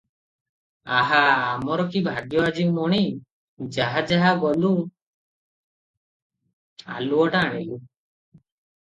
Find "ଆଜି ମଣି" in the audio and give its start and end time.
2.45-3.01